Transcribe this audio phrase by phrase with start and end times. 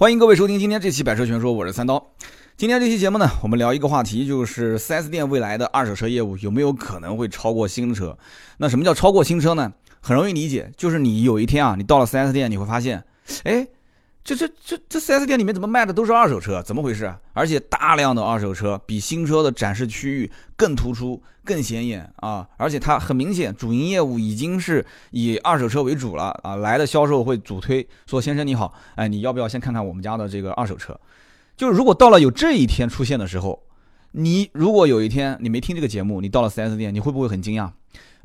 [0.00, 2.12] 欢迎各位收听今天这期《百车全说》，我是三刀。
[2.56, 8.16] 今天这期节目呢，我们聊一个话题，就是 4S 店未来的二手车业务有没有可能会超过新车？
[8.58, 9.72] 那什么叫超过新车呢？
[10.00, 13.02] 很容易理解，就是你有一天啊，你到了 4S 店，你会发现，
[13.42, 13.66] 哎。
[14.28, 16.62] 这这这这 4S 店里面怎么卖的都是二手车？
[16.62, 17.10] 怎么回事？
[17.32, 22.46] 而且大量的二手车比新车的展示区域更突出、更显眼啊！
[22.58, 26.56] 而且它很明显，主营业务已经是以二手车为主了啊！
[26.56, 30.94] 来的销售会主推说：“先生你好，哎，你要不要先看看我们家的这个二手车？”
[31.56, 33.62] 就是如果到了有这一天出现的时候，
[34.12, 37.70] 你如果有一天你没听这个节目，你到了 4S 店，你会不会很惊讶？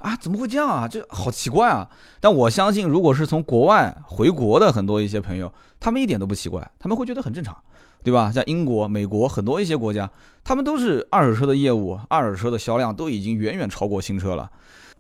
[0.04, 0.86] 啊，怎么会这样啊？
[0.86, 1.90] 这好奇怪啊！
[2.20, 7.56] 但我相信，如果是从国外回国的很多一些朋友，他们一点都不奇怪，他们会觉得很正常，
[8.04, 8.30] 对吧？
[8.30, 10.12] 像英国、美国很多一些国家，
[10.44, 14.52] 他们都是二手车的业务，二手车的销量都已经远远超过新车了。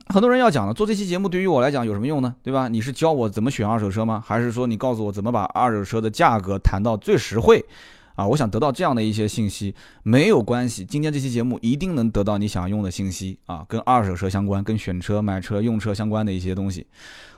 [0.07, 2.33] 很多人要讲了，做这期节目对于我来讲有什么用呢？
[2.41, 2.69] 对吧？
[2.69, 4.23] 你是教我怎么选二手车吗？
[4.25, 7.65] 还是说你告诉我怎么把二手车的价格谈到最实惠？
[8.15, 10.85] 啊，我想得到这样的一些信息，没有关系。
[10.85, 16.85] 今天这期节目一定能得到你想用的信息啊，跟二手车相关、跟选车、买车、用车相关的一些东西。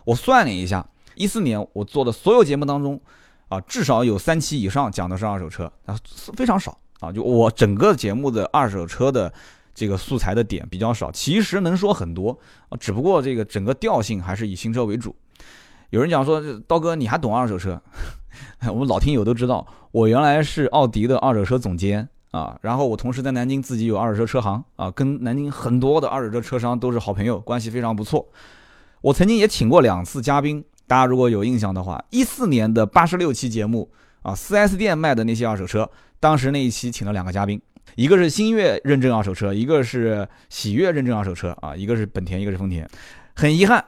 [0.03, 0.85] 我算了一下，
[1.15, 2.99] 一四年我做的所有节目当中，
[3.47, 5.97] 啊，至少有三期以上讲的是二手车啊，
[6.35, 7.11] 非常少啊。
[7.11, 9.33] 就我整个节目的二手车的
[9.73, 12.37] 这个素材的点比较少，其实能说很多，
[12.79, 15.15] 只不过这个整个调性还是以新车为主。
[15.95, 17.81] 有人讲说，刀哥你还懂二手车？
[18.67, 28.27] 我们老听友都知道，我原来是奥迪的二手车总监啊，然后我同时在南京自己有二手车车行啊，跟南京很多的二手车车商都是好朋友，关系非常不错。
[28.99, 33.89] 我曾经也请过两次嘉宾，大家如果有印象的话，一四年的八十六期节目
[34.21, 37.61] 啊，4S 店卖的那些二手车，当时那一期请了两个嘉宾，
[37.95, 42.85] 一个是星越认证二手车，一个是喜悦认证二手车啊，一个是本田，一个是丰田。
[43.33, 43.83] 很遗憾，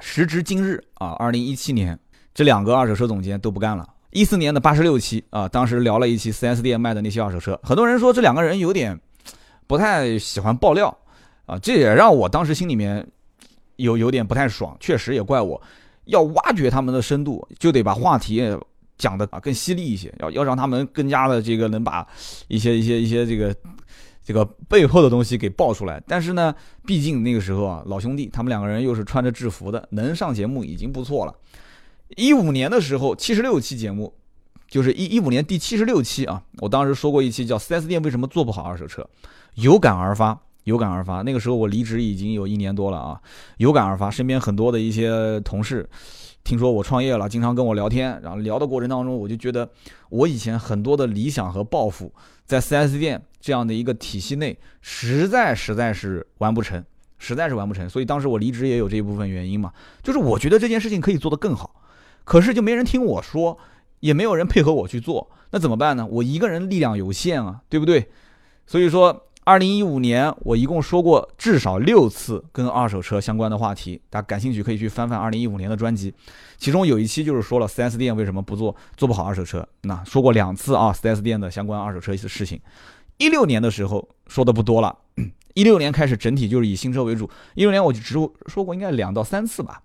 [0.00, 1.98] 时至今日啊，二零一七年。
[2.34, 3.84] 这两个二手车总监都不干了。
[4.12, 8.96] 一四年的八十六期啊，当时聊了一期 4S 店卖的那些二手车，很多人说这两个人有点
[9.66, 10.96] 不太喜欢爆料
[11.46, 13.04] 啊，这也让我当时心里面
[13.74, 14.76] 有有点不太爽。
[14.78, 15.60] 确实也怪我，
[16.04, 18.40] 要挖掘他们的深度，就得把话题
[18.96, 22.06] 讲的啊更犀利一些，要要让他们更加的这个能把
[22.46, 23.52] 一些一些一些这个
[24.28, 25.98] 这个背后的东西给爆出来。
[26.06, 31.34] 但是呢，毕竟那个时候啊，老兄弟他们两个人又是穿着制服的，能上节目已经不错了。
[32.14, 34.12] 一五年的时候，七十六期节目，
[34.68, 36.42] 就是一一五年第七十六期啊。
[36.58, 39.08] 我当时说过一期叫“四 S 店为什么做不好二手车”，
[39.56, 41.22] 有感而发，有感而发。
[41.22, 43.18] 那个时候我离职已经有一年多了啊，
[43.56, 44.10] 有感而发。
[44.10, 45.88] 身边很多的一些同事，
[46.48, 49.68] 听说我创业了，经常跟我聊天，然后聊的过程当中，我就觉得
[50.08, 52.10] 我以前很多的理想和抱负，
[52.46, 56.82] 在四 S 店这样的一个体系内，实在实在是完不成，
[57.18, 57.86] 实在是完不成。
[57.86, 59.70] 所以当时我离职也有这一部分原因嘛，
[60.02, 61.82] 就是我觉得这件事情可以做得更好。
[62.24, 63.58] 可是就没人听我说，
[64.00, 66.06] 也没有人配合我去做，那怎么办呢？
[66.06, 68.08] 我一个人力量有限啊，对不对？
[68.66, 76.12] 所以说，二零一五年我一共说过至少六次跟二手车相关的话题，大家感兴趣可以去翻翻二零一五年的专辑，
[76.58, 82.60] 其中有一期就是说了 4S 店为什么不做做不好二手车，那说过两次啊，4S 店的相关二手车一些事情。
[83.16, 84.94] 一六年的时候说的不多了，
[85.54, 88.12] 一六年开始整体就是以新车为主，一六年我就只
[88.48, 89.80] 说过应该两到三次吧。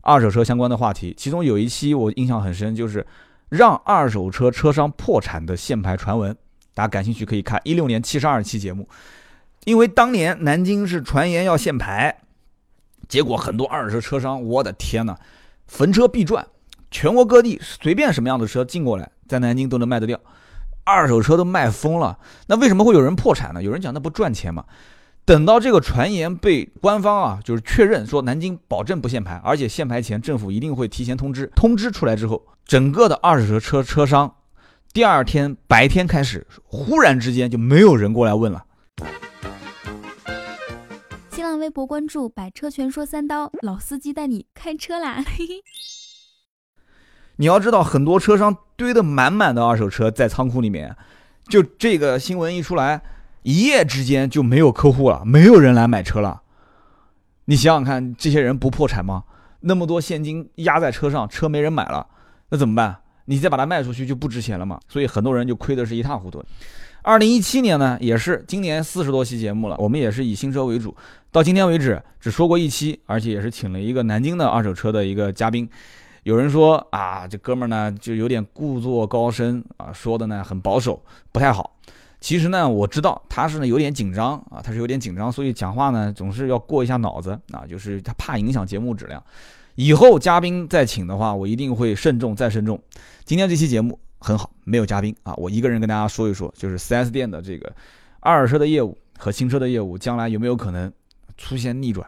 [0.00, 3.06] 二手车相关的话题，其中有一期我印象很深，就是
[3.50, 6.34] 让二手车车商破产的限牌传闻。
[6.74, 8.88] 大家感兴趣可以看一六年七十二期节目，
[9.64, 12.18] 因为当年南京是传言要限牌，
[13.08, 15.16] 结果很多二手车车商，我的天呐，
[15.66, 16.46] 逢车必赚，
[16.90, 20.18] 全国各地随便什么样的车进过来，在南京都能卖得掉，
[20.84, 22.18] 二手车都卖疯了。
[22.46, 23.62] 那为什么会有人破产呢？
[23.62, 24.64] 有人讲那不赚钱吗？
[25.24, 31.46] 等到这个传言被官方啊，就是确认说南京保证不限牌，而且限牌前政府一定会提前通知。
[31.54, 34.34] 通知出来之后，整个的二手车车车商，
[34.92, 38.66] 第二天白天开始，忽然之间就没有人过来问了。
[41.30, 45.24] 新浪微博关注“百车全说三刀”，老司机带你开车啦！
[47.36, 50.94] 你要知道，很多车商堆的满满的二手车在仓库里面，
[51.48, 53.00] 就这个新闻一出来。
[53.44, 56.42] 一夜之间就没有客户了，没有人来买车了。
[57.46, 59.24] 你想想看，这些人不破产吗？
[59.60, 62.08] 那么多现金压在车上，车没人买了，
[62.50, 63.01] 那怎么办？
[63.26, 64.78] 你再把它卖出去就不值钱了嘛。
[64.88, 66.42] 所以很多人就亏的是一塌糊涂。
[67.02, 70.94] 二零一七年呢，也是今年四十多期节目了，我们也是以新车为主。
[71.32, 75.68] 到今天为止只说过一期，而且也是请了一个南京的二手车的一个嘉宾。
[76.22, 81.02] 有人说啊，这哥们儿呢就有点故作高深啊，说的呢很保守，
[81.32, 81.76] 不太好。
[82.20, 89.20] 其实呢，我知道他是呢有点紧张啊，他是有点紧张，所以讲话呢总是要过一下脑子啊，就是他怕影响节目质量。
[89.74, 92.80] 以后嘉宾再请的话，我一定会慎重再慎重。
[93.24, 97.72] 今天这期节目很好，没有嘉宾啊，我一个人跟大家说一说，就是 4S 店的这个
[98.20, 100.92] 二手车的业务和新车的业务，将来有没有可能
[101.36, 102.06] 出现逆转？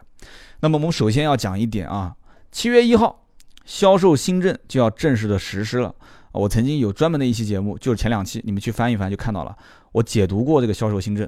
[0.59, 2.15] 那么我们首先要讲一点啊，
[2.51, 3.25] 七月一号
[3.65, 5.93] 销售新政就要正式的实施了。
[6.31, 9.55] 我曾经有专门的一期节目，就是前两期，你们去翻一翻就看到了，
[9.91, 11.27] 我解读过这个销售新政。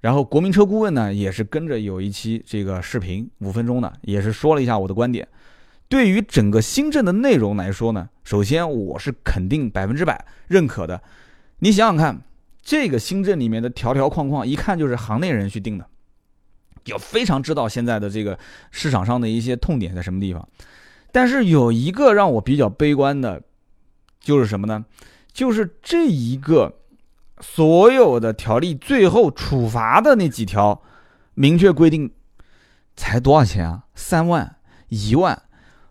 [0.00, 5.26] 然后国民车顾问呢，也是跟着有一期这个视频，五分钟的，也是说了一下我的观点。
[5.92, 11.02] 对于整个新政的内容来说呢，首先我是肯定百分之百认可的。
[11.58, 12.22] 你想想看，
[12.62, 15.86] 这个新政里面的条条框框，一看就是行内人去定的，
[16.86, 18.38] 要非常知道现在的这个
[18.70, 20.48] 市场上的一些痛点在什么地方。
[21.12, 23.42] 但是有一个让我比较悲观的，
[24.18, 24.86] 就是什么呢？
[25.30, 26.78] 就是这一个。
[27.38, 30.80] 所有的条例最后处罚的那几条，
[31.34, 32.12] 明确规定，
[32.96, 33.84] 才多少钱啊？
[33.94, 34.56] 三万、
[34.88, 35.42] 一万，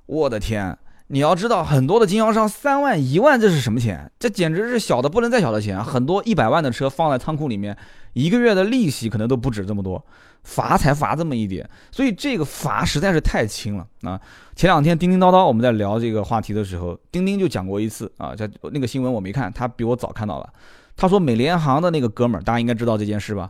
[0.06, 0.78] 我的天！
[1.08, 4.10] 你要知道，很多的经销商三万、一万，这是什么钱？
[4.18, 5.84] 这简直是小的不能再小的钱。
[5.84, 7.76] 很多一百万的车放在仓库里面，
[8.14, 10.02] 一个月的利息可能都不止这么多，
[10.44, 14.20] 罚才罚这么一点，所以这个罚实在是太轻了啊！
[14.56, 20.54] 前两天叮叮叨叨我们在聊这个话题的时候，钉钉就讲过一次啊，在那个新闻我没看，他比我早看到了。
[20.96, 23.50] 他说：“美联航的那个哥们儿，大家应该知道这件事吧？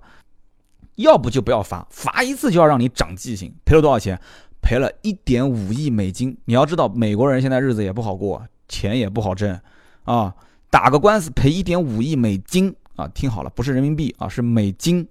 [0.96, 3.54] 要不就不要罚，罚一次就要让你长记性。
[3.66, 4.20] 赔了多少钱？
[4.62, 6.38] 赔了一点五亿美金。
[6.46, 9.60] 你要知道，美国人现在日子也不好过，钱也不好挣
[10.04, 10.34] 啊。
[10.70, 13.08] 打个官司赔一点五亿美金啊！
[13.10, 15.08] 听好了，不是人民币啊，是美金。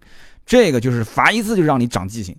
[0.46, 2.34] 这个就是罚一次就让你长记性。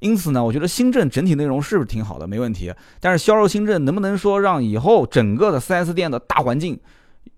[0.00, 2.26] 因此呢，我觉得新政整体内容是不是挺好的？
[2.26, 2.72] 没问题。
[3.00, 6.78] 但是销售新政能不能说让以后整个的 4S 店的大环境？”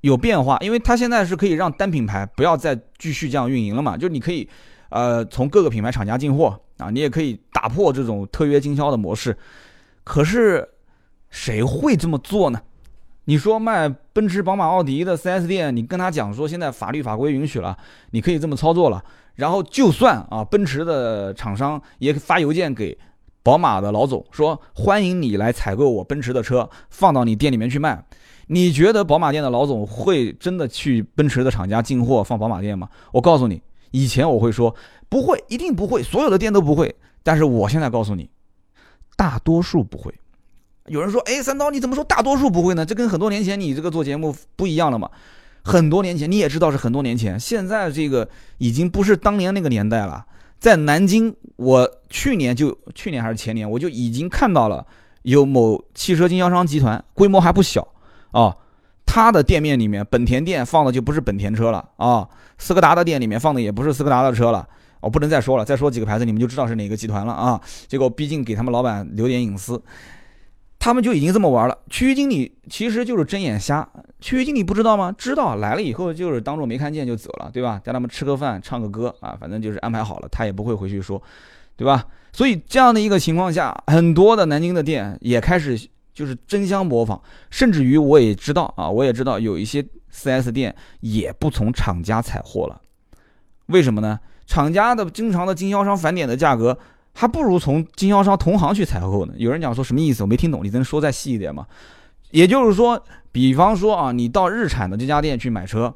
[0.02, 4.48] 有变化，因为它现在是可以让单品牌不要再继续这样运营了嘛，就你可以，
[4.90, 9.36] 呃，从各个品牌厂家进货啊，你也可以打破这种特约经销的模式。
[10.04, 10.66] 可是，
[11.28, 12.60] 谁会这么做呢？
[13.24, 17.76] 你说卖奔驰、宝马、奥迪的 4S 店，你跟他讲说现在法律法规允许了，
[18.12, 19.04] 你可以这么操作了。
[19.34, 22.96] 然后就算啊，奔驰的厂商也发邮件给
[23.42, 28.02] 宝马的老总说，欢迎你来采购我奔驰的车，放到你店里面去卖。
[28.46, 32.88] 你觉得宝马店的老总会真的去奔驰的厂家进货放宝马店吗？
[33.12, 33.60] 我告诉你，
[33.90, 34.74] 以前我会说
[35.08, 36.94] 不会，一定不会，所有的店都不会。
[37.22, 38.30] 但是我现在告诉你，
[39.16, 40.14] 大多数不会。
[40.86, 42.86] 有人说，哎，三刀，你怎么说大多数不会呢？
[42.86, 45.10] 这跟很多年前你这个做节目不一样了嘛？
[45.62, 48.26] 很多年前你也知道是很多年前，现在这个
[48.56, 50.24] 已经不是当年那个年代了。
[50.58, 54.86] 在南京，我去年就去年还是前年，我就已经看到了
[55.22, 57.86] 有某汽车经销商集团，规模还不小。
[58.30, 58.56] 哦，
[59.10, 62.28] 他的店面里面，本田店放的就不是本田车了啊，
[62.58, 64.68] 斯柯达的店里面放的也不是斯柯达的车了。
[65.00, 67.58] 我不能再说了，再说几个牌子，你们就知道是哪个集团了啊。
[67.86, 69.82] 结果毕竟给他们老板留点隐私，
[70.78, 71.78] 他们就已经这么玩了。
[71.88, 73.88] 区域经理其实就是睁眼瞎，
[74.20, 75.10] 区域经理不知道吗？
[75.16, 77.80] 知道，来了以后就是当做没看见就走了，对吧？
[77.82, 81.20] 带他们吃个饭，唱个歌啊，反正就是安排好了，他也不会回去说，
[81.76, 82.04] 对吧？
[82.32, 85.88] 所以这样的一个情况下，很多的南京的店也开始。
[86.18, 89.80] 就是争相模仿，甚至于我也知道啊，我也知道有一些
[90.12, 92.80] 4S 店也不从厂家采货了，
[93.66, 94.18] 为什么呢？
[94.44, 96.76] 厂家的经常的经销商返点的价格，
[97.14, 99.34] 还不如从经销商同行去采购呢。
[99.36, 100.24] 有人讲说什么意思？
[100.24, 101.64] 我没听懂，你能说再细一点吗？
[102.32, 103.00] 也就是说，
[103.30, 105.94] 比方说啊，你到日产的这家店去买车，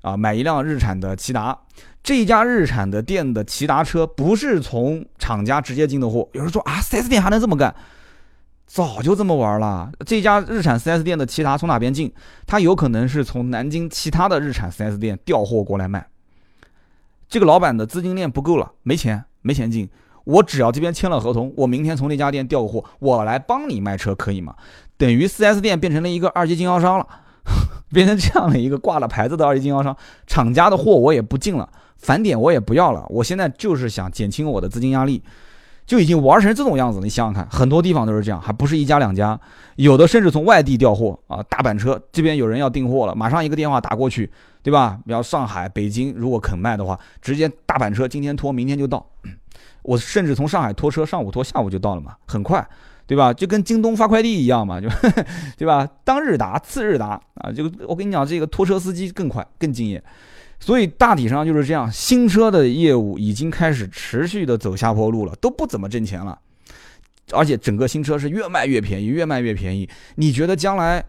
[0.00, 1.58] 啊，买一辆日产的骐达，
[2.02, 6.26] 这家日产的店的骐达车不是从厂家直接进的货。
[6.32, 7.74] 有人说啊，4S 店还能这么干？
[8.68, 9.90] 早就这么玩了。
[10.06, 12.12] 这家日产 4S 店的骐达从哪边进？
[12.46, 16.06] 他有可能是从南京其他的日产 4S 店调货过来卖。
[17.28, 19.88] 这个老板的资金链不够了，没钱，没钱进。
[20.24, 24.54] 我只要这边签了合同，我明天从那家店调个货，我来帮你卖车，可以吗？
[24.98, 27.06] 等于 4S 店变成了一个二级经销商了，
[27.90, 29.96] 变成这样的一个挂了牌子的二级经销商。
[30.26, 33.06] 厂家的货我也不进了，返点我也不要了。
[33.08, 35.22] 我现在就是想减轻我的资金压力。
[35.88, 39.40] 就已经玩成这种样子，你想想看，很多地方都是这样，还不是一家两家，
[39.76, 44.30] 有的甚至从外地调货啊，大板车这边有人要订货了，马上一个电话打过去，
[44.62, 44.98] 对吧？
[45.06, 49.04] 比方上海、北京，如果肯卖的话，直接大板车今天拖，明天就到。
[49.80, 52.68] 我甚至从上海拖车，上午拖，下午就到了嘛，很快，
[53.06, 53.32] 对吧？
[53.32, 54.86] 就跟京东发快递一样嘛，就
[55.56, 55.88] 对吧？
[56.04, 60.04] 当日达，次日达啊，就我跟你讲，这个拖车司机更快，更敬业。
[60.60, 66.38] 所以大体上就是这样，新车的业务已经开始持续的走下坡路了，都不怎么挣钱了，
[67.32, 69.88] 而且整个新车是越卖越便宜，越卖越便宜。
[70.16, 71.04] 你觉得将来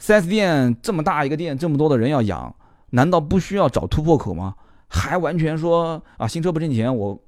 [0.00, 2.54] ，4S 店这么大一个店，这么多的人要养，
[2.90, 4.54] 难道不需要找突破口吗？
[4.88, 7.18] 还完全说啊，新车不挣钱，我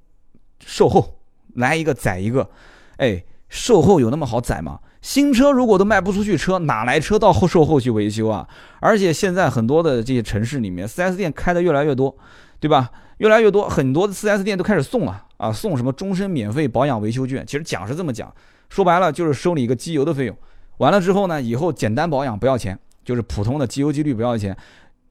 [0.65, 1.19] 售后
[1.55, 2.51] 来一个宰一个，
[2.99, 4.79] 哎，售后有那么好宰吗？
[5.07, 8.45] 新车如果都卖不出去车，哪来车到后售后去维修啊？
[8.81, 12.13] 而且现在很多的这些城市里面，4S 店开的越来越多，
[12.59, 12.91] 对吧？
[13.19, 17.47] 越来越多，很多的 4S 店都开始送了啊，送什么终身免费保养维修券。
[17.47, 18.35] 其实讲是这么讲，
[18.69, 20.37] 说白了就是收你一个机油的费用。
[20.79, 24.57] 完了之后呢，以后简单保养不要钱，就是普通的机油机滤不要钱。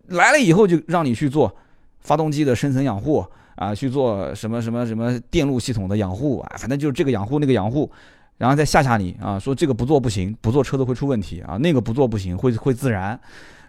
[0.08, 1.56] 来了以后就让你去做
[2.02, 3.26] 发动机的深层养护
[3.56, 7.90] 啊，去做什么什么什么电路系统的养护啊，反正就是这个养护那个养护，
[8.38, 13.20] 然后再吓吓你啊，说这个不做不行，不做车子会出问题啊，那个不做不行，会会自燃，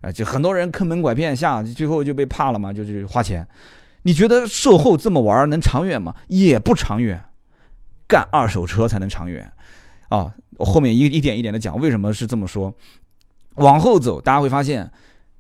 [0.01, 3.47] 啊，就很多人坑蒙拐骗下，最后就被怕了嘛，就是花钱。
[4.03, 6.15] 你觉得售后这么玩能长远吗？
[6.29, 7.25] 也不长远，
[8.07, 9.53] 干二手车才能长远
[10.09, 10.33] 啊！
[10.59, 12.73] 我后面一一点一点的讲为什么是这么说。
[13.57, 14.91] 往后走，大家会发现，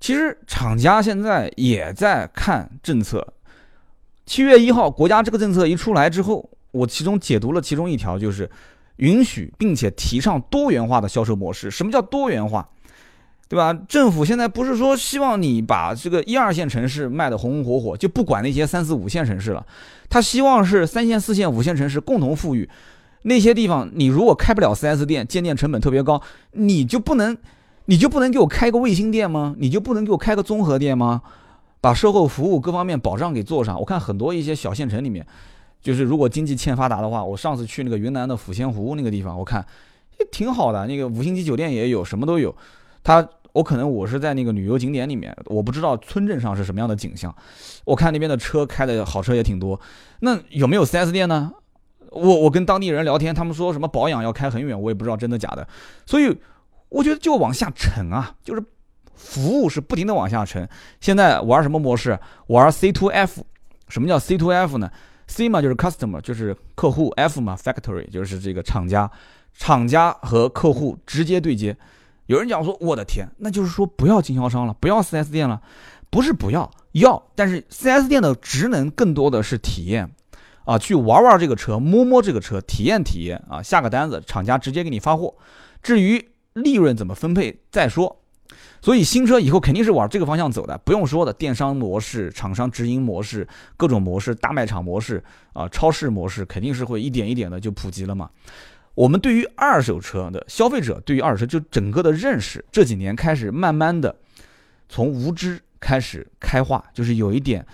[0.00, 3.34] 其实厂家现在也在看政策。
[4.24, 8.50] 七月一号，国家这个政策一出来之后，我其中解读了其中一条，就是
[8.96, 11.70] 允许并且提倡多元化的销售模式。
[11.70, 12.68] 什么叫多元化？
[13.48, 13.72] 对吧？
[13.88, 19.64] 政府现在不是说希望你把这个一二线城市卖得红红火火，就不管那些三四五线城市了。
[20.08, 22.68] 他希望是三线、四线、五线城市共同富裕。
[23.22, 26.20] 那些地方你如果开不了 4S 店，建店成本特别高，
[26.52, 27.36] 你就不能，
[27.84, 29.54] 你就不能给我开个卫星店吗？
[29.58, 31.22] 你就不能给我开个综合店吗？
[31.80, 33.78] 把售后服务各方面保障给做上。
[33.78, 35.24] 我看很多一些小县城里面，
[35.86, 39.64] 就是如果经济欠发达的话，我上次去那个云南的抚仙湖那个地方，我看
[40.18, 42.52] 也挺好的，那个五星级酒店也有，什么都有。
[43.04, 47.32] 他，我可能我是在那个旅游景点里面，我不知道村镇上是什么样的景象。
[47.84, 49.80] 我看那边的车开的好车也挺多。
[50.18, 51.52] 那有没有 4S 店呢？
[52.10, 55.64] 我我跟当地人聊天，他们说什么保养要开很远，我也不知道真的假的。
[56.04, 56.36] 所以
[56.88, 58.64] 我觉得就往下沉啊，就是
[59.14, 60.68] 服务是不停的往下沉。
[61.00, 62.18] 现在玩什么模式？
[62.48, 63.44] 玩 C to F。
[63.88, 64.90] 什么叫 C to F 呢
[65.26, 69.10] ？C 嘛就是 customer，就是客户；F 嘛 factory，就是这个厂家。
[69.58, 71.74] 厂家和客户直接对接。
[72.26, 75.62] 有人讲说，我的天，那就是说不要经销商了，不要 4S 店了，
[76.10, 80.10] 不是不要，要，但是 4S 店的职能更多的是体验，
[80.64, 85.34] 啊，去玩玩这个车，摸摸这个车，体验体验啊，下个单子，厂家直接给你发货，
[85.82, 88.20] 至于利润怎么分配再说。
[88.80, 98.30] 所以新车以后肯定是往这个方向走的，不用说的，电商模式、厂商直营模式、各种模式、大卖场模式啊、超市模式，肯定是会一点一点的就普及了嘛。
[98.94, 104.16] 我们对于二手车的消费者，对于二手车就整个的认识，这几年开始慢慢的
[104.88, 107.66] 从无知开始开化，就是有一点，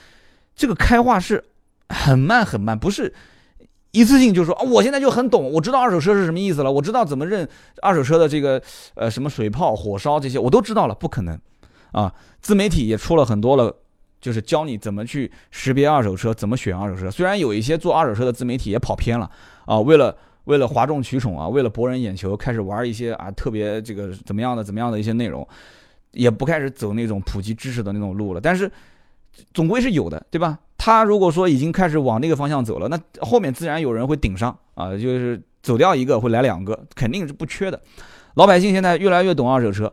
[0.56, 1.44] 这个开化是
[1.88, 3.12] 很慢很慢，不是
[3.92, 7.48] 一次性就说啊，我现在就很懂，我知道二手车是什么意思了，我知道怎么认
[7.80, 8.60] 二手车的这个
[8.94, 11.38] 呃什么水泡、火烧这些我都知道了，不可能
[11.92, 12.12] 啊！
[12.40, 13.74] 自媒体也出了很多了，
[14.20, 17.10] 就是教你怎么去识别二手车，怎么选二手车。
[17.10, 19.30] 虽然有一些做二手车的自媒体也跑偏了
[19.64, 20.16] 啊，为了。
[20.46, 25.46] 为了哗众取宠啊，为了博人眼球，开始玩一些啊特别这个怎么样的怎么样的一些内容，
[26.10, 28.40] 也不开始走那种普及知识的那种路了。
[28.40, 28.68] 但是
[29.54, 30.58] 总归是有的，对吧？
[30.84, 37.80] 他如果说已经开始往那个方向走了，那后面自然有人会顶上啊，就是走掉一个会来两个，肯定是不缺的。
[38.34, 39.92] 老百姓现在越来越懂二手车，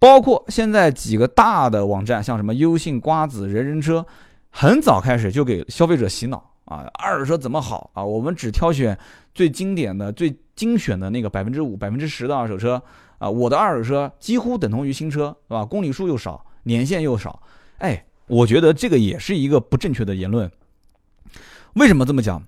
[0.00, 4.04] 包括现在几个大的网站，像什么优信、瓜子、人人车，
[4.50, 8.04] 很早开始就给消费者洗脑啊，二手车怎么好啊？
[8.04, 8.98] 我们只挑选。
[9.34, 12.82] 最经典的、最精选的那个百分之五、百分之十的二手车
[13.18, 15.64] 啊，我的二手车几乎等同于新车，是吧？
[15.64, 17.40] 公里数又少，年限又少，
[17.78, 20.50] 哎，我觉得这个也是一个不正确的言论。
[21.74, 22.42] 为什么这么讲？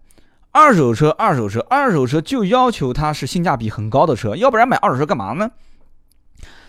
[0.53, 5.51] 二手车，二手车，二手车就要求它是性价比很高的车，要不然买二手车干嘛呢？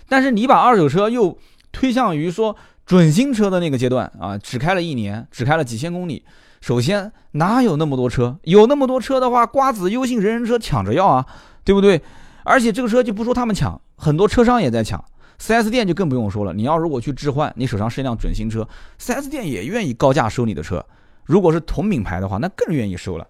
[0.07, 1.37] 但是你把二手车又
[1.71, 6.23] 推向于说准新车的那个阶段啊，只开了一年，只开了几千公里。
[6.59, 8.37] 首先，哪有那么多车？
[8.43, 11.25] 有那么多车的话，瓜子、优信、人人车抢着要啊，
[11.63, 12.01] 对不对？
[12.43, 15.03] 而且这个车就不说他们抢，很多车商也在抢。
[15.41, 18.67] 4S 店就更不用说了，你要如果去置换，你手上是一辆准新车
[18.99, 20.85] ，4S 店也愿意高价收你的车。
[21.25, 23.27] 如果是同品牌的话，那更愿意收了。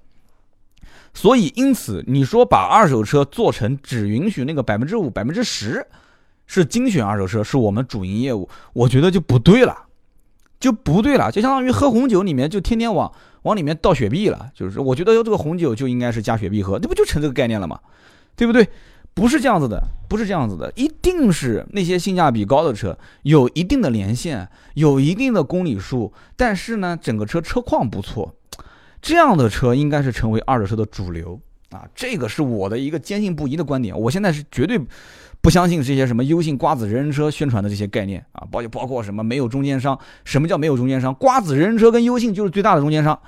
[1.13, 5.87] 所以，因此你说把二手车做成只允许那个百分之五、百分之十
[6.47, 9.85] 是精选二手车，是我们主营业务，我觉得就不对了。
[10.59, 13.11] 就不对了，就相当于喝红酒里面就天天往
[13.43, 17.79] 往里面倒雪碧了，就是我觉得这个红酒就应该是加雪碧喝，这不就成这个概念了吗？
[18.35, 18.67] 对不对？
[19.13, 28.35] 不是这样子的，不是这样子的，一定是那些性价比高的车，有一定的年限，有一定的公里数，但是呢，整个车车况不错，
[29.01, 31.39] 这样的车应该是成为二手车的主流
[31.71, 34.79] 啊，这个是我的一个坚信不疑的观点，我现在是绝对。
[35.43, 39.97] 不相信这些什么优信、瓜子、人人车宣传的这些概念啊，包包括什么没有中间商？
[40.23, 41.11] 什么叫没有中间商？
[41.15, 43.19] 瓜子、人人车跟优信就是最大的中间商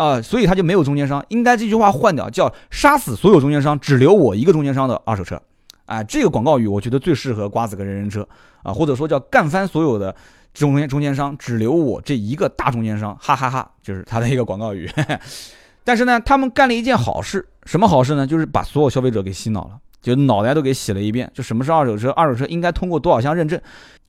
[0.00, 1.22] 啊，所以它就没有中间商。
[1.28, 5.38] 应该这句话换掉，叫杀死所有中间商，只留我一个中间商的二手车
[5.84, 8.26] 啊，这个广告语我觉得最适合瓜子跟人人车
[8.62, 10.16] 啊，或者说叫干翻所有的
[10.54, 14.90] 中间中间商，只留我这一个大中间商，哈哈哈，就是他的一个广告语。
[15.84, 18.26] 但是呢，他们干了一件好事，什么好事呢？
[18.26, 21.30] 就是把所有消费者给洗脑了，就脑袋都给洗了一遍。
[21.34, 22.10] 就什么是二手车？
[22.12, 23.60] 二手车应该通过多少项认证？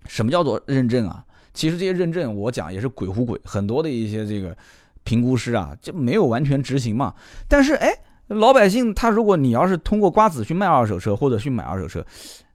[0.08, 1.24] 什么叫做认证啊？
[1.54, 4.56] 其实这些认证我讲也是鬼乎鬼，很多的一些这个
[5.04, 7.14] 评估师啊，就没有完全执行嘛。
[7.48, 7.90] 但是哎，
[8.28, 12.06] 老百姓他如果你要是通过瓜子去卖二手车或者去买二手车，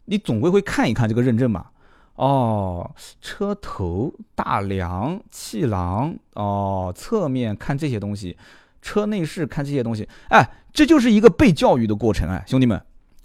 [0.07, 1.67] 你总归会看一看这个认证嘛。
[2.15, 8.37] 哦，车头、大梁、气囊，哦，侧面看这些东西，
[8.81, 12.81] 车内饰看这些东西，哎，这就是一个被教育的过程哎，兄弟们，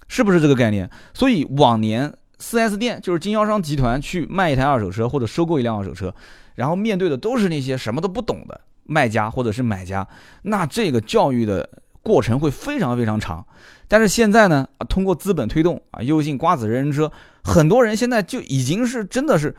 [0.08, 0.90] 是不是这个概念？
[1.14, 2.14] 所以往年。
[2.42, 6.12] 4S 店就是经销商集团去卖一台二手车或者收购一辆二手车，
[6.56, 10.08] 然后面对的都是那些什么都不懂的卖家或者是买家，
[10.44, 11.70] 那这个教育的
[12.02, 13.46] 过程会非常非常长。
[13.88, 17.12] 但是现在呢，通过资本推动啊，优信瓜子人人车，
[17.44, 19.56] 很多人现在就已经是真的是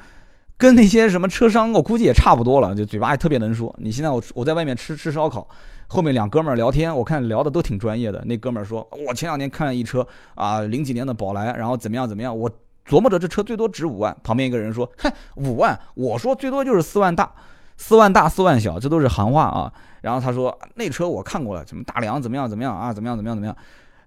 [0.57, 3.75] 跟那些什么车商，我估计也差不多了，就嘴巴也特别能说。
[3.79, 5.47] 你现在我我在外面吃吃烧烤，
[5.87, 8.23] 后面两哥们儿聊天，我看聊的都挺专业的。
[8.27, 12.51] 那哥们儿说，我前两天看了一车啊，零几年的宝来，然后怎么样怎么样，我。
[12.85, 17.33] 琢磨着这车最多值五万，旁边一个人说：“嗨，五万，我说最多就是四万大，
[17.83, 19.73] 四万大四万小，这都是行话啊。”
[20.03, 23.57] 然后他说：“那车我看过了，什么大梁怎么样怎么样啊，怎么样怎么样怎么样。”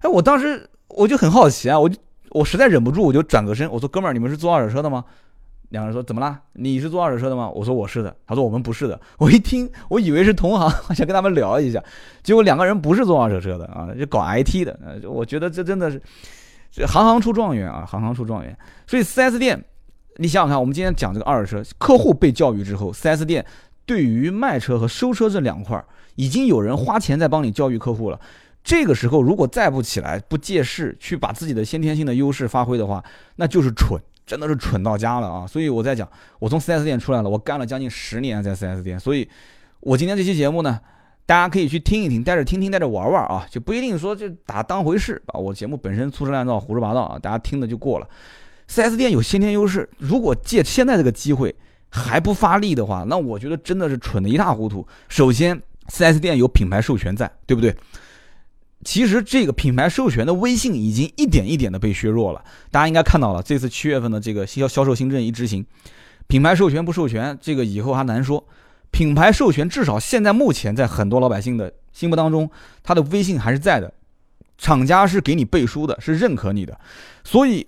[0.00, 1.98] 哎，我当时我就很好奇啊，我就
[2.30, 5.04] 我实在忍不住，我就转个身，我说：“哥们儿，你们是做二手车的吗？”
[5.70, 6.40] 两个人说：“怎么啦？
[6.54, 11.82] 你是做二手车的吗？”我说：“我是的。”他说：“我们不是的。”我一听，我以为是同行，想跟他们聊一下，
[12.22, 14.78] 结果两个人不是做二手车的啊，就搞 IT 的。
[15.04, 16.00] 我觉得这真的是。
[16.86, 18.54] 行行出状元啊，行行出状元。
[18.86, 19.64] 所以 4S 店，
[20.16, 23.42] 你想想看，我们今天讲这个二手车，客户被教育之后，4S 店
[23.86, 25.82] 对于卖车和收车这两块，
[26.16, 28.20] 已经有人花钱在帮你教育客户了。
[28.62, 33.02] 这个时候如果再不起来，不借势去把自己的先天性的优势发挥的话，
[33.36, 35.46] 那就是蠢，真的是蠢到家了啊！
[35.46, 36.06] 所以我在讲，
[36.38, 39.26] 我从 4S 店出来了，我干了将近十年在 4S 店，所以
[39.80, 40.78] 我今天这期节目呢。
[41.28, 45.34] 大家可以去听一听，带着听听，带着玩玩啊，就不一定说就打当回事啊。
[45.36, 48.08] 我节目本身粗制滥造、胡说八道啊，大家听的就过了。
[48.70, 51.52] 4S 店有先天优势，如果借现在这个机会
[51.96, 54.86] 还不发力的话，那我觉得真的是蠢的一塌糊涂。
[55.08, 57.74] 首先，4S 店有品牌授权在，对不对？
[58.84, 62.44] 其实这个品牌授权的威信已经一点一点的被削弱了。
[62.70, 65.64] 大家应该看到了，这次七月份的这个销销售新政一执行，
[66.28, 68.46] 品牌授权不授权，这个以后还难说。
[68.92, 72.48] 品牌授权至少现在目前在很多老百姓的心目当中，
[72.84, 73.92] 它的威信还是在的，
[74.56, 76.78] 厂家是给你背书的，是认可你的，
[77.24, 77.66] 所以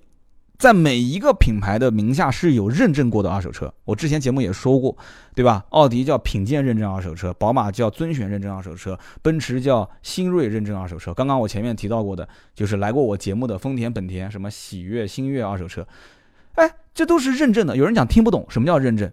[0.59, 3.73] 在每一个品牌的名下是有认证过的二手车。
[3.85, 4.97] 我之前节目也说过，
[5.35, 5.64] 对吧？
[5.71, 11.14] 奥迪叫品鉴认证二手车，宝马叫尊选认证二手车，奔驰叫新锐认证二手车。
[11.14, 15.87] 刚刚我前面提到过的，就是来过我节目的丰田、本田，什么喜悦、星越二手车，
[16.55, 17.77] 哎，这都是认证的。
[17.77, 19.11] 有人讲听不懂，什么叫认证？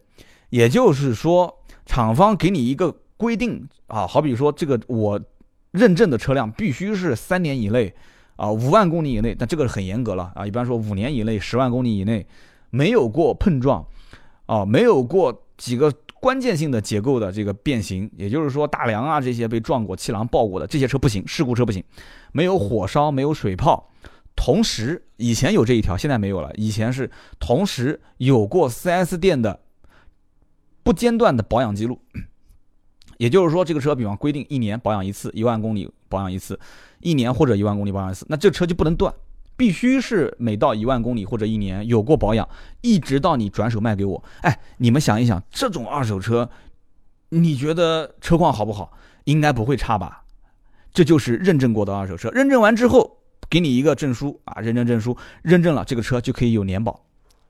[0.49, 1.61] 也就是说。
[1.87, 5.21] 厂方给你一个规定啊，好比说这个我
[5.69, 7.93] 认证的车辆必须是三年以内
[8.35, 12.25] 啊，五万公里以内，但这个很严格了啊，一般说五年以内，十万公里以内，
[12.69, 13.85] 没有过碰撞
[14.45, 21.83] 啊，没有过几个关键性的结构的这个变形，也就是说大梁啊这些被撞过、气囊爆过的这些车不行，事故车不行，
[22.31, 23.91] 没有火烧，没有水泡，
[24.35, 29.61] 同时以前有这一条，现在没有了，以前是同时有过 4S 店的。
[30.83, 31.99] 不间断的保养记录，
[33.17, 36.57] 也就是说，这个车比方规定一年保养一次，一万公里保养一次，
[37.01, 39.13] 一年或者一万公里保养一次，那这车就不能断，
[39.57, 42.47] 必须是每到一万公里或者一年有过保养，
[42.81, 44.23] 一直到你转手卖给我。
[44.41, 46.49] 哎，你们想一想，这种二手车，
[47.29, 48.93] 你觉得车况好不好？
[49.25, 50.23] 应该不会差吧？
[50.93, 53.17] 这就是认证过的二手车，认证完之后
[53.49, 57.01] 给你一个证书啊，认证证书，认证了这个车就可以有年保，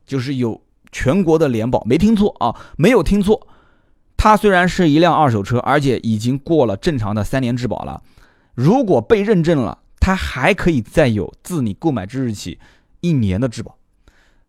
[0.05, 0.61] 就是有。
[0.91, 3.47] 全国的联保没听错啊，没有听错，
[4.15, 8.01] 它虽然是一辆二手车，而且已经过了正常的三年质保了，
[8.55, 12.57] 如果被认证了，它还可以再有自你购买之日起
[13.01, 13.77] 一年的质保。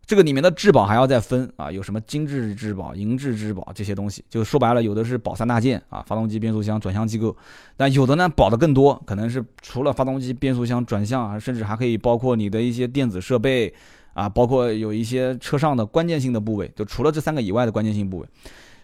[0.05, 7.35] 这个里面的质保还要再分啊，有什么精致质保、银质质保这些东西，就说白了，有的是保三大件啊，发动机、变速箱、转向机构，
[7.75, 13.73] 但有的呢保的更多，可能是除了发动机、变速箱、转向啊，甚至还可以包括你的一些电子设备。
[14.13, 18.27] 啊，包括有一些车上的关键性的部位，就除了这三个以外的关键性部位，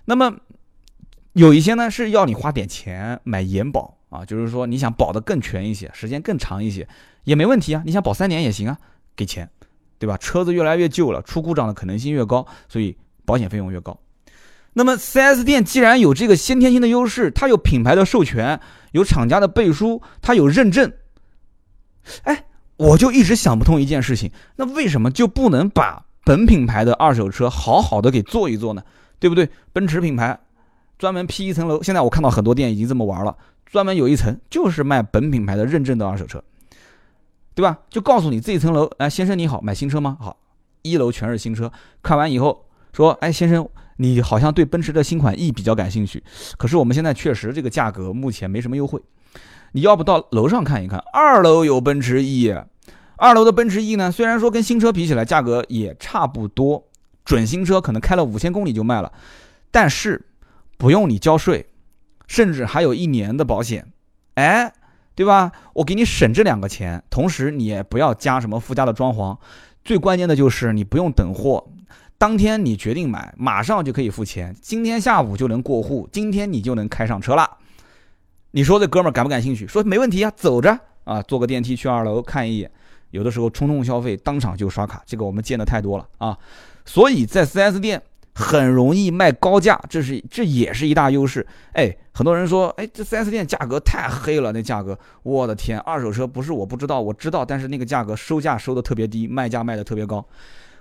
[0.05, 0.31] 那么
[1.31, 6.87] 有一些呢是要你花点钱买延保啊，就是说你想保的更全一些，时间更长一些
[7.23, 8.77] 也没问题啊，你想保三年也行啊，
[9.15, 9.49] 给钱，
[9.97, 10.15] 对吧？
[10.17, 12.95] 车子越来越旧了，出故障的可能性越高，所以
[13.25, 13.99] 保险费用越高。
[14.73, 18.59] 那么 4S 店既然有这个先天性的优势，它有品牌的授权，
[18.91, 20.93] 有厂家的背书，它有认证，
[22.23, 22.45] 哎。
[22.75, 28.83] 我就一直想不通一件事情，那为什么就不能把本品牌的二手车好好的给做一做呢？
[29.19, 29.47] 对不对？
[29.71, 30.37] 奔驰品牌
[30.97, 33.37] 专门批一层楼，现在我看到很多店已经这么玩了，
[33.73, 36.43] 专门有一层就是卖本品牌的认证的二手车，
[37.55, 37.79] 对吧？
[37.89, 40.15] 就告诉你这一层楼，哎，先生你好，买新车吗？
[40.19, 40.37] 好，
[40.83, 41.71] 一楼全是新车。
[42.03, 46.23] 看完以后说，哎，先生，你好像对奔驰的新款 E 比较感兴趣，
[46.55, 49.01] 可是我们现在确实这个价格目前没什么优惠。
[49.71, 52.55] 你要不到楼上看一看，二楼有奔驰 E，
[53.15, 56.85] 二楼的奔驰 E 呢，虽然说跟新车比起来价格也差不多，
[57.25, 59.11] 准新车可能开了五千公里就卖了，
[59.71, 60.27] 但是
[60.77, 61.65] 不用你交税，
[62.33, 63.85] 甚至还有一年的保险，
[64.33, 64.73] 哎，
[65.13, 65.51] 对吧？
[65.73, 69.37] 我给你省这两个钱，同时你也不要加什么附加的装潢，
[69.85, 71.63] 最关键的就是你不用等货，
[72.17, 77.47] 当天你决定买，马上就可以付钱，今天下午就能过户，今天你就能开上车了。
[78.49, 79.67] 你说这哥们儿感不感兴趣？
[79.67, 82.71] 说没问题啊，走着啊，坐个电梯去二楼看一眼。
[83.11, 86.35] 有的时候冲动消费，当场就刷卡，这个我们见的太多了啊。
[86.83, 88.01] 所以在 4S 店
[88.33, 91.45] 很容易卖高价，这是这也是一大优势。
[91.73, 100.25] 哎，很多人说，哎，这 4S 店价格太黑了，那价格，我的天，二手车不是我不知道，我知道，但是那个价格收价收的特别低，卖价卖的特别高。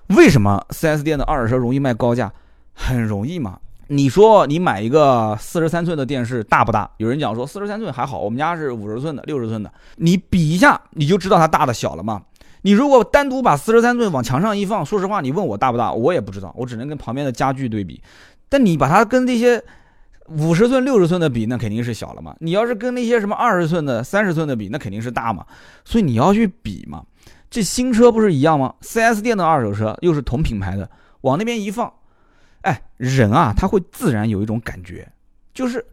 [0.08, 2.32] 为什么 4S 店的二手车容易卖高价？
[2.74, 3.58] 很容易嘛。
[3.88, 6.90] 你说你买一个四十三寸的电视大不大？
[6.96, 9.70] 有人讲说四十三寸还好，我们家是五十寸的、六十寸的。
[9.96, 12.22] 你比一下，你就知道它大的小了嘛。
[12.62, 18.02] 你如果单独把四十三寸往墙上一放，说实话，你问我大不大，我也不知道，我只能跟旁边的家具对比。
[18.48, 19.62] 但你把它跟这些
[20.28, 22.34] 五十寸、六十寸的比，那肯定是小了嘛。
[22.40, 25.44] 你要是跟那些什么二十寸的、三十寸的比，那肯定是大嘛。
[25.84, 27.04] 所以你要去比嘛。
[27.50, 30.88] 这新车不是一样吗？4S 店的二手车又是同品牌的，
[31.22, 31.92] 往那边一放。
[32.62, 35.10] 哎，人啊，他会自然有一种感觉，
[35.52, 35.84] 就是，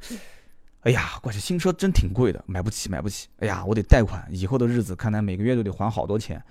[0.82, 3.28] 哎呀，我这新车真挺贵的，买不起，买不起。
[3.40, 6.42] 哎呀，我得贷款，以后的日子看来每个月都得还好多钱。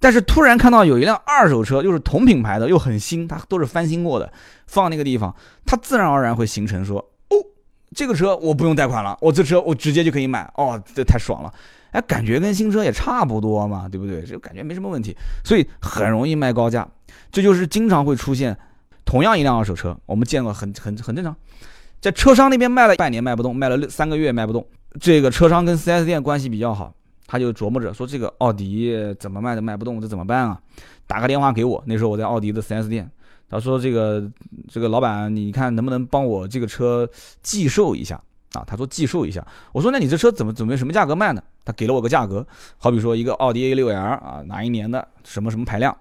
[0.00, 4.32] 但是突然看到有一辆二手车，又是同品牌的，又很新，它都是翻新过的，
[4.66, 5.34] 放那个地方，
[5.66, 7.36] 它自然而然会形成说，哦，
[7.94, 11.52] 这个车我不用贷款了，我这车我直接就可以买，哦，这太爽了。
[11.90, 14.22] 哎，感觉跟新车也差不多嘛，对不对？
[14.22, 16.88] 就感觉没什么问题，所以很容易卖高价，
[17.30, 18.56] 这就是经常会出现。
[19.04, 21.36] 同样一辆二手车，我们见过很很很正常，
[22.04, 24.62] 在车商那边卖了半年卖不动，卖了三个月卖不动，
[25.00, 26.92] 这个车商跟 4S 店关系比较好，
[27.26, 30.60] 他就琢磨着说这个奥迪怎么卖都卖不动，这怎么办啊？
[31.06, 33.10] 打个电话给我，那时候我在奥迪的 4S 店，
[33.48, 34.22] 他说这个
[34.68, 37.08] 这个老板，你看能不能帮我这个车
[37.42, 38.20] 寄售一下
[38.52, 38.62] 啊？
[38.66, 41.42] 他说寄售一下，我说那你这车怎么准备什么价格卖呢？
[41.64, 45.96] 他给了我个价格，好比说一个奥迪 A6L 啊，哪一年的什么什么排量。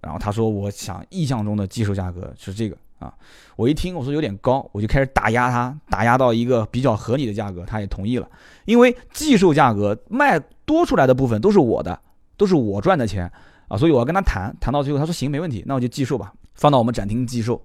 [0.00, 3.12] 然后他说：“我想意向中的寄售价格是这个啊。”
[3.56, 8.26] 我一听，我说有点高，我就开始打压他，打压到一个比较合理的价格，他也同意了。
[8.64, 11.98] 因为寄售价格卖多出来的部分都是我的，
[12.36, 13.30] 都是我赚的钱
[13.68, 17.62] 啊，所以我要跟他谈，谈到最后他说行，没问题，那我就寄售吧，放到我们展厅寄售。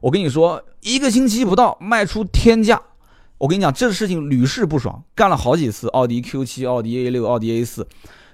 [0.00, 2.80] 我跟你说，一个星期不到卖出天价，
[3.38, 7.86] 我跟你讲这个事情屡试不爽，干了好几次，奥迪 Q7、奥迪 A6、奥迪 A4，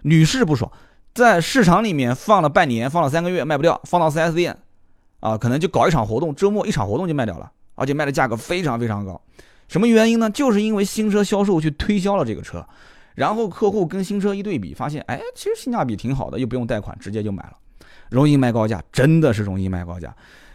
[0.02, 0.70] 屡试不爽。
[1.14, 4.58] 在市场里面放了半年，放了三个月卖不掉，放到 4S 店，
[5.20, 9.20] 啊，可能就搞一场活动，周末一场活动就卖掉了，而且卖的价格非常非常高。
[9.68, 10.28] 什么原因呢？
[10.30, 12.66] 就是因为新车销售去推销了这个车，
[13.14, 17.52] 然后客户跟新车一对比，发现，哎，其实性价比挺好的，又不用贷款，直接就买了，
[18.10, 20.12] 容易卖高价，真的是容易卖高价。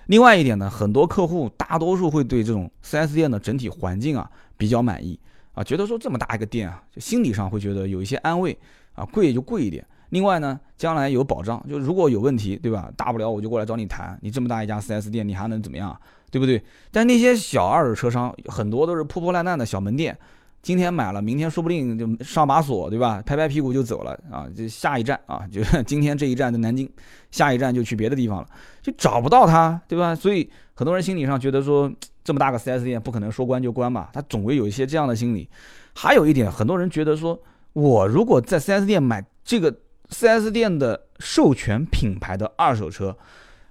[0.08, 5.18] 另外一点呢，很多客户大多数会对这种 4S 店的整体环境啊比较满意，
[5.54, 8.58] 啊，觉得说这么大一个店啊，就心理上会觉得有一些安慰，
[8.96, 9.86] 啊，贵就贵一点。
[10.10, 12.92] 另外呢，将来有保障，就如果有问题，对吧？
[12.96, 14.18] 大不了我就过来找你谈。
[14.22, 15.98] 你这么大一家 4S 店，你还能怎么样，
[16.32, 16.64] 对不对？
[16.92, 20.18] 但那些小二手车商，很多都是破破烂烂的小门店，
[20.62, 23.22] 今天买了，明天说不定就上把锁，对吧？
[23.26, 24.48] 拍拍屁股就走了啊！
[24.56, 26.90] 就下一站啊，就今天这一站在南京，
[27.32, 28.48] 下一站就去别的地方了，
[28.82, 30.16] 就找不到他，对吧？
[30.16, 31.92] 所以很多人心理上觉得说，
[32.24, 34.10] 这么大个 4S 店不可能说关就关吧？
[34.14, 35.50] 他总会有一些这样的心理。
[35.94, 37.40] 还有一点，很多人觉得说，
[37.74, 39.76] 我如果在 4S 店买这个。
[40.10, 43.18] 4S 店的授权品牌的二手车，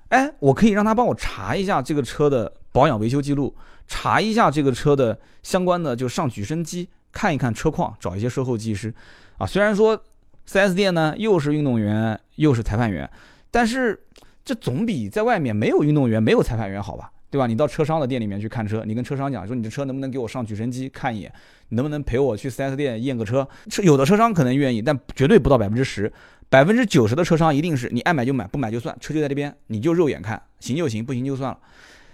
[0.08, 3.54] 哎，我可以让他帮我查一下这个车的保养维修记录，
[3.86, 8.92] 查一下这个车的相关的，就上举升机看一看车况，找一些售后技师。
[9.38, 10.00] 啊，虽然说
[10.48, 13.08] 4S 店呢又是运动员又是裁判员，
[13.50, 14.04] 但是
[14.44, 17.10] 这总比在外面没有运动员没有裁判员好吧？
[17.34, 17.48] 对吧？
[17.48, 21.32] 你到车商的店里面去看车，你跟车商讲说你的车能不能给我上举升机看一眼？
[21.70, 23.44] 能不能陪我去 4S 店验个车？
[23.68, 26.12] 车有的车商可能愿意，但绝对不到百分之十，
[26.48, 31.58] 百分之九十的车商一定是你爱买就买，不买就算，车就在这边，你就肉眼看，行就行，不行就算了。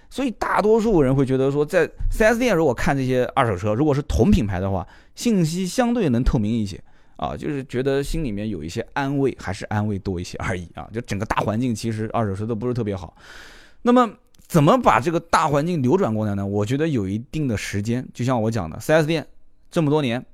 [0.08, 6.82] 所以大多数人会觉得说，在 4S 店如果看这些二手车，如果是同品牌的话，信息相对能透明一些
[7.16, 10.88] 啊，就是觉得心里面有一些安慰，还是安慰多一些而已啊。
[10.90, 13.14] 就整个大环境其实二手车都不是特别好。
[13.82, 14.10] 那么
[14.50, 16.44] 怎么把这个大环境扭转过来呢？
[16.44, 19.24] 我觉得有一定的时间，就像我讲的，4S 店
[19.70, 20.26] 这么多年，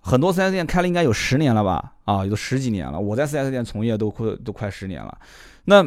[0.00, 1.92] 很多 4S 店开了应该有十年了吧？
[2.06, 2.98] 啊，有十几年了。
[2.98, 5.18] 我在 4S 店从业都快都快十年了。
[5.66, 5.84] 那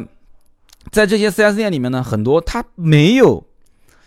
[0.92, 3.44] 在这些 4S 店里面呢，很多他没有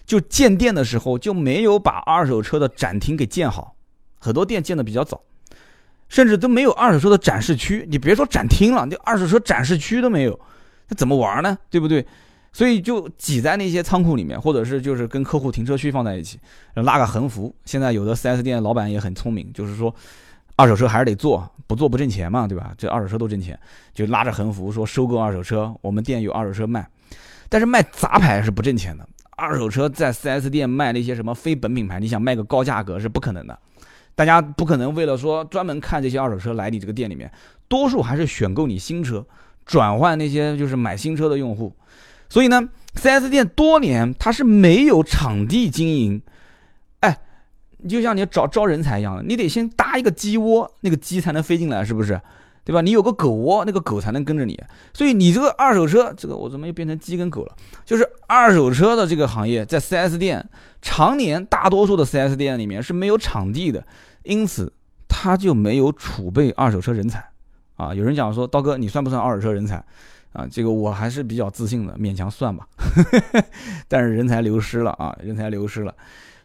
[0.05, 3.75] 就建店的时候就没有把二手车的展厅给建好，
[4.17, 5.21] 很多店建的比较早，
[6.07, 7.85] 甚至都没有二手车的展示区。
[7.91, 10.39] 你别说展厅了，就二手车展示区都没有，
[10.87, 11.57] 那怎么玩呢？
[11.69, 12.07] 对不对？
[12.53, 16.39] 所以就挤在那些仓库里面，或者是就是跟客户停车区放在一起，
[16.75, 17.55] 拉个横幅。
[17.63, 19.93] 现在有的 4S 店老板也很聪明，就是说，
[20.57, 22.73] 二手车还是得做，不做不挣钱嘛，对吧？
[22.77, 23.57] 这二手车都挣钱，
[23.93, 26.85] 就拉着横幅说收购二手车，我们店有二手车卖。
[27.47, 33.57] 但是卖杂牌是不挣钱的，二手车在 4S 店卖那些什么非本品牌，你想卖个高价格是不可能的。
[34.13, 37.31] 大家不可能为了说专门看这些二手车来你这个店里面，
[37.69, 39.25] 多数还是选购你新车，
[39.65, 41.73] 转换那些就是买新车的用户。
[42.31, 46.21] 所以呢，4S 店多年它是没有场地经营，
[47.01, 47.19] 哎，
[47.89, 52.21] 就像你招招人才一样，你得先搭一个鸡窝，那个鸡才能飞进来，是不是？
[52.63, 52.79] 对吧？
[52.79, 54.57] 你有个狗窝，那个狗才能跟着你。
[54.93, 57.53] 所以你这个二手车，这个我怎么又变成鸡跟狗了？
[57.83, 60.47] 就是二手车的这个行业，在 4S 店
[60.81, 63.83] 常年大多数的 4S 店里面是没有场地的，
[64.23, 64.71] 因此
[65.09, 67.21] 它就没有储备二手车人才
[67.75, 67.93] 啊。
[67.93, 69.83] 有人讲说，刀哥，你算不算二手车人才？
[70.33, 72.65] 啊，这个我还是比较自信的，勉强算吧。
[73.89, 75.93] 但是人才流失了啊，人才流失了，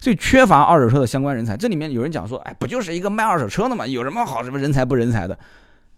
[0.01, 1.57] 所以缺乏二手车的相关人才。
[1.57, 3.87] 这里面有人讲说，哎，不就是一个卖二手车的吗？
[3.87, 5.38] 有什么好什么人才不人才的？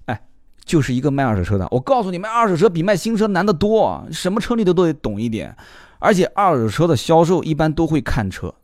[0.05, 0.21] 哎，
[0.67, 1.67] 就是一个卖二手车的。
[1.71, 5.57] 我告诉你，卖二手车比卖新车难得多，什么车你都都得懂一点。
[5.99, 8.55] 而且二手车的销售一般都会看车，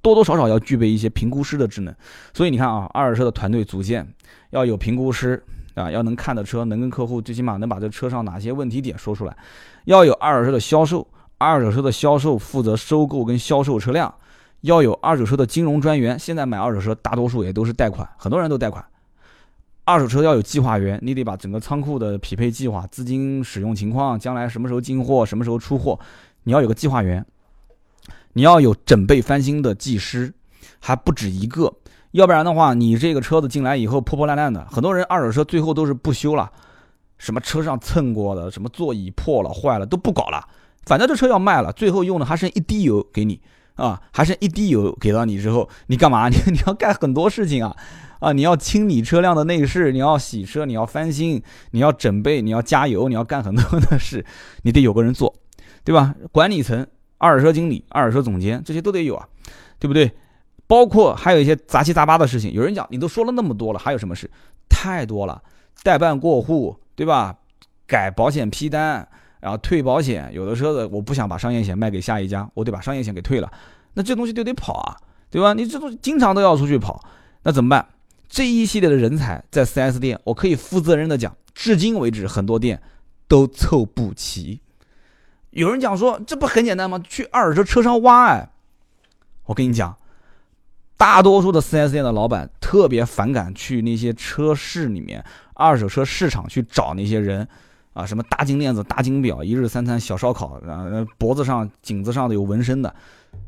[0.00, 1.94] 多多少少要具备一些评估师的职能。
[2.32, 4.08] 所以你看啊，二手车的团队组建
[4.48, 5.44] 要有评估师。
[5.74, 9.36] 啊，要能看的车，能跟客户最起码能把这车上哪些问题点说出来。
[9.84, 11.06] 要有二手车的销售，
[11.38, 14.14] 二手车的销售负责收购跟销售车辆。
[14.60, 18.84] 要有二手车的金融专员，现在买二手车大多数也都是贷款，很多人都贷款。
[19.84, 25.98] 二手车要有计划员，你得把整个仓库的匹配计划、资金使用情况、将来什么时候进货、什么时候出货，
[26.44, 27.26] 你要有个计划员。
[28.34, 30.32] 你要有整备翻新的技师，
[30.78, 31.74] 还不止一个。
[32.12, 36.50] 要不然的话，你这个车子进来以后破破烂烂的，很多人二手车最后都是不修了，
[37.18, 40.46] 什么车上蹭过的，什么座椅破了坏了都不搞了，
[40.84, 43.40] 反正这车要卖了，最后用的还剩一滴油给你
[43.76, 46.28] 啊，还剩一滴油给到你之后，你干嘛？
[46.28, 47.74] 你你要干很多事情啊
[48.20, 48.32] 啊！
[48.32, 54.24] 你要清理车辆的内饰，你要洗车，你要翻新，你要整备，你要加油，你要干很多的事，
[54.62, 55.34] 你得有个人做，
[55.82, 56.14] 对吧？
[56.30, 59.26] 管理层、二手车经理、二手车总监这些都得有啊，
[59.78, 60.12] 对不对？
[60.72, 64.30] 包括还有一些杂七杂八的事情，有人讲你都说了那么多了，还有什么事？
[64.70, 65.42] 太多了，
[65.82, 67.36] 代办过户，对吧？
[67.86, 69.06] 改保险批单，
[69.40, 73.52] 然后退保险，有的车子我不想把商业险卖给下一家，我得把商业险给退了，
[73.92, 74.96] 那这东西就得跑啊，
[75.28, 75.52] 对吧？
[75.52, 77.04] 你这东西经常都要出去跑，
[77.42, 77.86] 那怎么办？
[78.26, 82.80] 这一系列的人才在 4S 店，我可以负责任的讲，至今为止很多店
[83.28, 84.62] 都凑不齐。
[85.50, 86.98] 有人讲说这不很简单吗？
[87.06, 88.48] 去二手车车商挖哎，
[89.44, 89.94] 我跟你讲。
[91.02, 95.20] 大多数的 4S 店的老板特别反感去那些车市里面、
[95.52, 97.44] 二手车市场去找那些人，
[97.92, 100.86] 啊，什么大金链子、大金表、一日三餐、小烧烤，啊，
[101.18, 102.94] 脖子上、颈子上的有纹身的，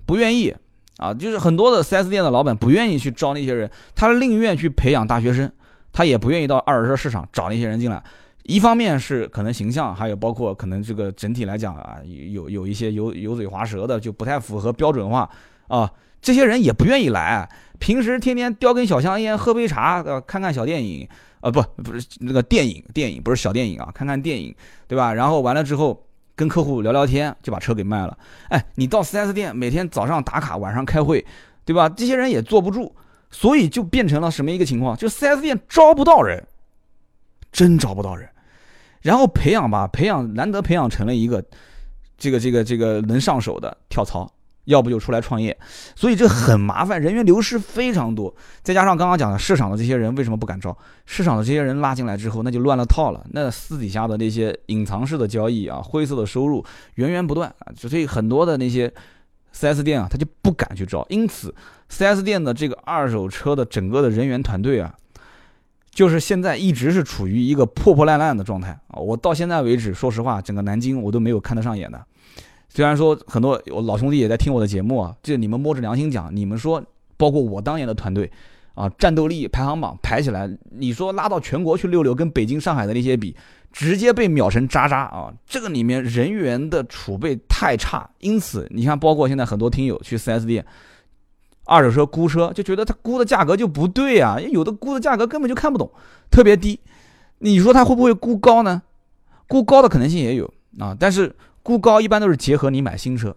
[0.05, 0.53] 不愿意，
[0.97, 5.49] 啊，就是很多的 4S 店的老板不愿意去招那些人，他宁愿去培养大学生，
[5.93, 8.03] 他也不愿意到二手车市场找那些人进来。
[8.43, 15.31] 一方面是可能形象，还有包括可能这个整体来讲啊，有有一些油油嘴滑舌的，就不太符合标准化
[15.69, 15.93] 啊。
[16.21, 17.47] 这些人也不愿意来，
[17.79, 21.07] 平时天天叼根小香烟，喝杯茶，呃，看看小电影，
[21.43, 24.55] 呃，不，不是那个电影，电影不是小电影啊，看看电影，
[24.89, 25.13] 对吧？
[25.13, 26.03] 然后完了之后
[26.35, 28.17] 跟客户聊聊天，就把车给卖了。
[28.49, 31.23] 哎，你到 4S 店，每天早上打卡，晚上开会，
[31.67, 31.91] 对吧？
[31.91, 32.97] 这些人也坐不住，
[33.31, 34.97] 所以就变成了什么一个情况？
[34.97, 36.43] 就 4S 店招不到人，
[37.53, 38.27] 真招不到人。
[39.03, 41.45] 然后培养吧，培养难得培养成了一个
[42.17, 44.27] 这个这个这个能上手的跳槽。
[44.65, 45.57] 要不就出来创业，
[45.95, 48.35] 所以这很麻烦，人员流失非常多。
[48.63, 50.77] 再加上刚刚讲的市场的这些人为什么不敢招？
[51.05, 53.25] 市场的这些人拉进来之后，那就乱了套了。
[53.33, 58.91] 那私底下的那些隐藏式的交易啊，灰色的收入源源不断啊，所以很多的那些
[59.55, 61.05] 4S 店啊，他就不敢去招。
[61.11, 61.55] 因此
[61.91, 64.95] ，4S 店的这个二手车的整个的人员团队啊，
[65.91, 68.97] 就是现在一直是处于一个破破烂烂的状态啊。
[68.99, 72.03] 我到现在为止，说实话，整个南京我都没有看得上眼的。
[72.75, 76.83] 虽然说很多我老兄弟也在听我的节目啊，这你们摸着良心讲，你们说
[77.17, 78.29] 包括我当年的团队，
[78.75, 83.37] 啊，战斗力排行榜排起来，你说拉到全国去溜溜，跟北京、上海的那些比，
[83.73, 85.33] 直接被秒成渣渣啊！
[85.47, 90.67] 这个里面人员的储备太差，因此你看，包括现在很多听友去 4S 店，
[91.67, 95.89] 二手车估车就觉得他估的价格就不对啊，有的估的价格根本就看不懂，
[96.29, 96.81] 特别低。
[97.39, 98.83] 你说他会不会估高呢？
[99.47, 101.33] 估高的可能性也有啊，但是
[101.65, 103.37] 估高一般都是结合你买新车，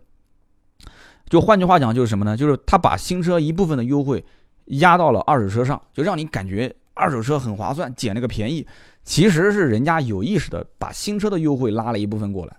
[1.28, 2.38] 就换句话讲就是什么呢？
[2.38, 4.24] 就是他把新车一部分的优惠。
[4.72, 8.68] 压到了二手车上，就让你感觉二手车很划算，捡了个便宜。
[9.06, 12.54] 其实是人家有意识的把新车的优惠拉了一部分过来，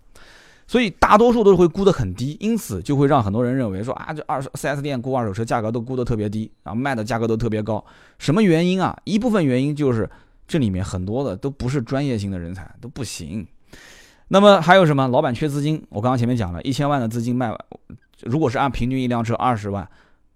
[0.67, 7.85] 所以大多数都会估得很低，因此就会让很多人认为说啊，这二四 S 店估二手车价格都估得特别低，然后卖的价格都特别高。
[8.19, 8.99] 什么原因啊？
[9.05, 10.09] 一部分原因就是
[10.47, 13.47] 这里面很多的都不是专业性的人才，都不行。
[14.29, 15.09] 那么还有什么？
[15.09, 17.59] 老板缺资金，我刚刚前面讲了一千万的资金卖完，
[18.23, 19.89] 如果是按平均一辆车二十万。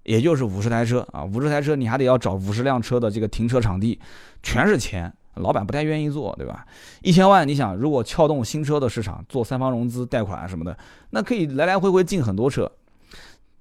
[0.04, 3.96] 也就是五十台车啊，五十台车你还得要找五十辆车的这个停车场地，
[4.42, 6.66] 全是钱，老板不太愿意做，对吧？
[7.02, 10.76] 一千万，你想如果撬动新车的市场，做三方融资贷款什么的，
[11.10, 12.68] 那可以来来回回进很多车。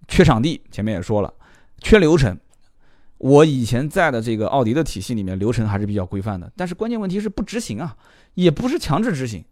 [0.07, 1.31] 缺场地，前面也说了，
[1.77, 2.35] 缺流程。
[3.19, 7.95] 我以前在的这个奥迪的体系里面，流程还是比较规范的，但是关键问题是不执行啊，
[8.33, 9.45] 也不是强制执行。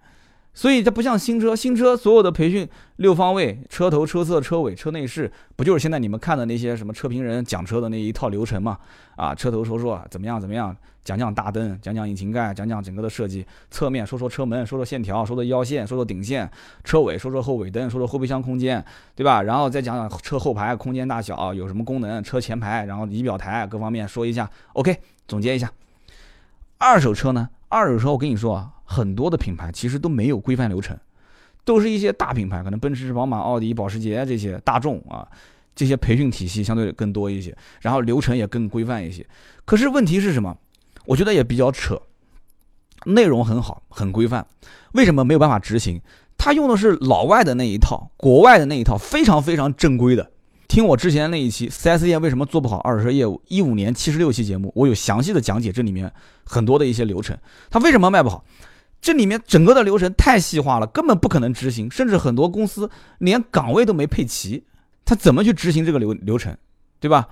[0.53, 8.77] 所以这不像新车，新车所有的培训六方位、车头、车侧、车尾、车内饰，不就是现在你们看的那些什么车评人讲车的那一套流程吗？
[9.15, 16.49] 啊，车头说说怎么样怎么样，讲讲大灯，讲讲引擎盖，讲讲整个的设计，侧面说说车门，说说线条，说说腰线，说说顶线，
[16.83, 18.83] 车尾说说后尾灯，说说后备箱空间，
[19.15, 19.41] 对吧？
[19.43, 24.49] 然后再讲讲车后排空间大小有什么功能，车前排，然后仪表台各方面说一下。
[24.73, 25.71] OK，总结一下，
[26.79, 27.49] 二手车呢？
[27.69, 28.71] 二手车我跟你说啊。
[28.91, 30.97] 很多的品牌其实都没有规范流程，
[31.63, 35.27] 都是一些大品牌，可能奔驰、宝马、奥迪、保时捷这些大众啊，
[35.75, 39.23] 这些培训体系相对更多一些，然后流程也更规范一些。
[39.63, 40.57] 可是问题是什么？
[41.05, 42.01] 我觉得也比较扯，
[43.05, 44.43] 内容很好，很规范，
[44.93, 46.01] 为什么没有办法执行？
[46.35, 50.31] 他用的是老外的那一套，国外的那一套，非常非常正规的。
[50.67, 56.11] 听我之前那一期 4S 店为什么做不好二手车业务，一五年七十六期节目，我有详细的讲解这里面
[56.45, 57.37] 很多的一些流程，
[57.69, 58.43] 他为什么卖不好？
[59.01, 64.63] 这里面整个的流程太细化了，根本不可能执行，甚至很多公司连岗位都没配齐，
[65.05, 66.55] 他怎么去执行这个流流程，
[66.99, 67.27] 对吧？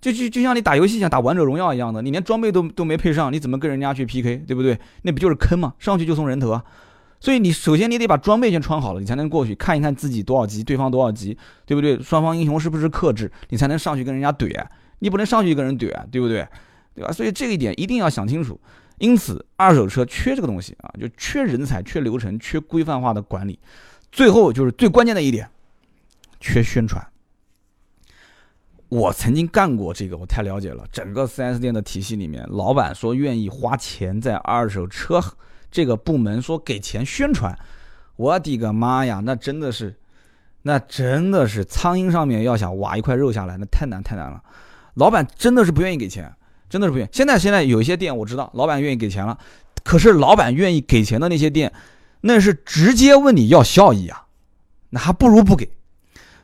[0.00, 4.78] 就就就像你打游戏像打王者荣耀一样的，你连装备都都没配上，你怎么跟人家去 PK，对不对？
[5.02, 5.74] 那不就是坑吗？
[5.80, 6.62] 上去就送人头啊！
[7.18, 12.00] 所以你首先你得把装备先穿好了，你才能过去看一看自己多少级，对方多少级，对不对？
[12.00, 14.54] 双方英雄是不是克制，你才能上去跟人家怼，
[15.00, 16.46] 你不能上去跟人怼啊，对不对？
[16.94, 17.10] 对吧？
[17.10, 18.60] 所以这一点一定要想清楚。
[18.98, 23.58] 因此，二手车缺这个东西啊，就缺人才、缺流程、缺规范化的管理。
[24.10, 25.48] 最后就是最关键的一点，
[26.40, 27.06] 缺宣传。
[28.88, 30.84] 我曾经干过这个，我太了解了。
[30.90, 35.22] 整个 4S 店的体系里面，老板说愿意花钱在二手车
[35.70, 37.54] 这个部门说给钱宣传，
[38.16, 39.94] 我的个妈呀，那真的是，
[40.62, 44.42] 那真的是苍蝇上面要想挖一块肉下来，那太难太难了。
[44.94, 46.34] 老板真的是不愿意给钱。
[46.68, 47.10] 真的是不愿意。
[47.12, 49.38] 现在现在有一些店我知道，老板愿意给钱了，
[49.84, 51.72] 可是老板愿意给钱的那些店，
[52.20, 54.26] 那是直接问你要效益啊，
[54.90, 55.70] 那还不如不给。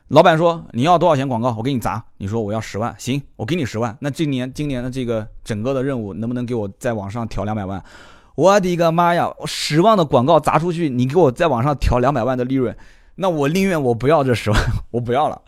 [0.08, 2.04] 老板说你要多少钱广告，我给你砸。
[2.18, 3.96] 你说我要十万，行，我给你十万。
[4.00, 7.82] 那今年今年的这个整个的任务能不能给我再往上调两百万？
[8.34, 12.76] 我的个妈呀，十万的广告砸出去，你给我再往上调两百万的利润，
[13.14, 14.60] 那我宁愿我不要这十万，
[14.90, 15.40] 我不要了。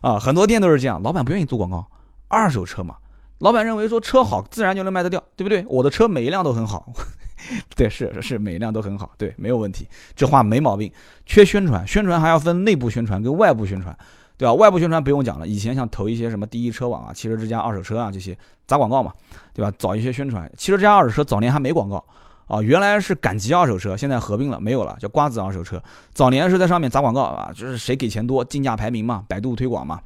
[0.00, 1.86] 啊，很多店都是这样，老板不愿意做广告，
[2.28, 2.96] 二手车嘛。
[3.40, 5.64] 老板认为说车好，自然就能卖得掉，对不对？
[5.68, 6.92] 我的车每一辆都很好，
[7.74, 10.92] 对，是是每一辆都很好，对，没有问题，这话没毛病。
[11.24, 13.96] 缺宣传，宣传还要分内部宣传跟外部宣传，
[14.36, 14.52] 对吧？
[14.52, 19.10] 外部宣传不用讲了，以前像投一些什么第一车网啊、汽车之家二手车啊这些砸广告嘛，
[19.54, 19.72] 对吧？
[19.78, 20.50] 早一些宣传。
[20.58, 22.04] 汽车之家二手车早年还没广告
[22.46, 25.82] 啊，原来是赶集二手车，现在合并了，没有了，叫瓜子二手车。
[26.12, 29.98] 早年是在上面砸广告啊，就是谁给钱多，竞价排名嘛，百度推广嘛。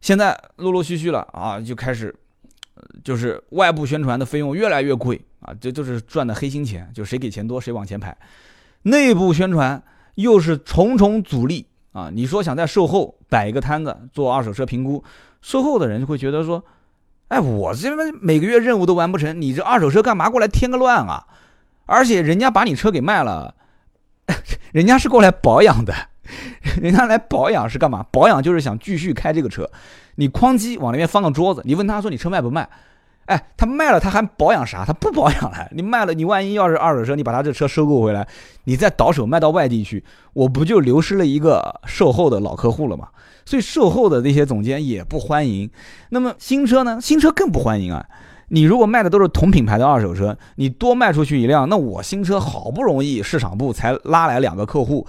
[0.00, 2.12] 现在陆陆续续了啊，就开始。
[3.04, 8.16] 就是外部宣传的费用越来越贵啊，这就是赚的黑心钱，就谁给钱多谁往前排。
[8.82, 9.82] 内部宣传
[10.14, 12.10] 又是重重阻力啊！
[12.12, 15.02] 你说想在售后摆一个摊子做二手车评估，
[15.40, 16.64] 售后的人就会觉得说，
[17.28, 21.26] 哎，我这边每个月任务都完不成，你这二手车干嘛过来添个乱啊？
[21.86, 23.54] 而且人家把你车给卖了，
[24.72, 25.94] 人家是过来保养的，
[26.80, 28.04] 人家来保养是干嘛？
[28.10, 29.68] 保养就是想继续开这个车。
[30.16, 32.68] 你哐叽往那边放个桌子，你问他说你车卖不卖？
[33.26, 34.84] 哎，他卖了他还保养啥？
[34.86, 35.68] 他不保养了。
[35.72, 38.26] 你卖了，你万一要是二手车，你把他这车收购回来，
[38.64, 40.02] 你再倒手卖到外地去，
[40.32, 43.08] 我不就流失了一个售后的老客户了吗？
[43.44, 45.70] 所以售后的那些总监也不欢迎。
[46.08, 46.98] 那么新车呢？
[47.00, 48.06] 新车更不欢迎啊！
[48.48, 55.06] 你如果卖的都是同品牌的二手车，你多卖出去一辆，那我新车好不容易市场部才拉来两个客户，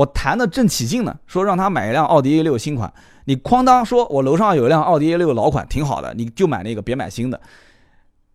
[0.00, 2.90] 我谈的正起劲呢，说让他买一辆奥迪 A 六新款。
[3.26, 7.38] 你哐当说，我楼上有一辆奥迪 A 六老款，挺好的，你就买那个，别买新的。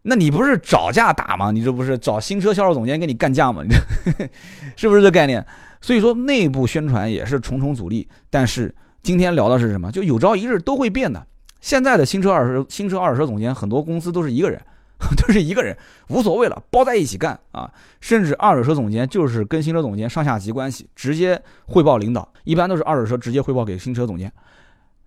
[0.03, 1.49] 那你不是找架打吗？
[1.49, 3.63] 你这不是找新车销售总监跟你干架吗？
[3.63, 4.30] 你这
[4.78, 5.43] 是不是这概念？
[5.82, 8.07] 所以说内部宣传也是重重阻力。
[8.30, 9.91] 但是今天聊的是什么？
[9.91, 11.26] 就有朝一日都会变的。
[11.61, 14.61] 现在的新车二手新车二手车总监很多公司都是一个人，
[15.18, 15.78] 都是一个人，
[16.10, 17.72] 无所谓了，包在一起干啊。
[18.02, 24.32] 甚至二手车总监就是跟新车总监上下级关系，直接汇报领导，一般都是二手车直接汇报给新车总监。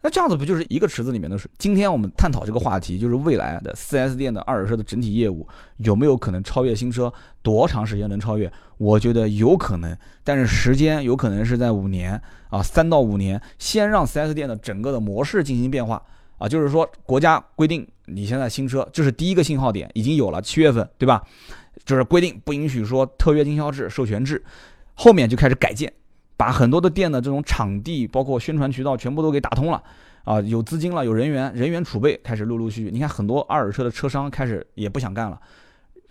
[0.01, 1.51] 那这样子不就是一个池子里面的水？
[1.59, 5.45] 今天我们探讨这个话题，就是未来的 4S 店的二手车的整体业务
[5.79, 7.13] 有没有可能超越新车？
[7.43, 8.51] 多长时间能超越？
[8.77, 16.01] 我觉得有可能，但是时间有可能是在五年啊，三到五年，先让 4S 店的整个的模式进行变化
[16.39, 21.23] 啊，就是说国家规定你现在新车就是第一个信号点已经有了，七月份对吧？
[21.85, 24.43] 就是规定不允许说特约经销制、授权制，
[24.95, 25.93] 后面就开始改建。
[26.37, 29.83] 把很多的店的这种场地，包括宣传渠道，全部都给打通了，
[30.23, 32.91] 啊，有资金了，有人员，人员储备开始陆陆续续。
[32.93, 35.41] 你看很多二手车的车商开始也不想干了，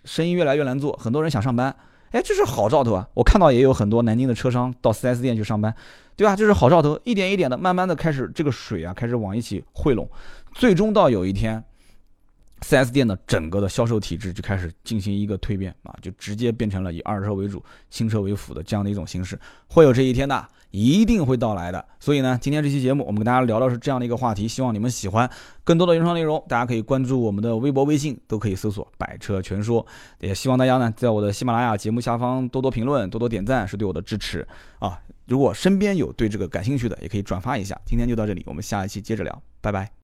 [0.03, 1.73] 生意越来越难做，很多人想上班，
[2.11, 3.07] 哎，这是好兆头啊！
[3.13, 5.73] 我看到也有很多南京的车商到 4S 店去上班，
[6.15, 6.35] 对吧？
[6.35, 10.09] 这是好兆头，一点一点的，慢慢的开始这个水啊，开始往一起汇拢，
[10.53, 11.63] 最终到有一天。
[12.61, 20.47] 4S 店的整个的销售体制就开始进行一个蜕变啊，就直接变成了以二手车为主、新车为辅的这样的一种形式，会有这一天的，
[20.77, 21.83] 一定会到来的。
[21.99, 25.29] 所以呢，今天这期节目我们跟大家聊的是这样的一个话题，希望你们喜欢。
[25.63, 29.85] 更多的原创内容，大家可以关注我们的微博、微信，都可以搜索“百车全说”。
[30.21, 34.47] 也希望大家呢，在我的喜马拉雅节目下方多多评论、多多点赞，是对我的支持
[34.79, 34.99] 啊。
[35.25, 37.77] 如果身边有对这个感兴趣的，也可以转发一下。
[37.85, 39.91] 今天就到这里，我们下一期接着聊，拜拜。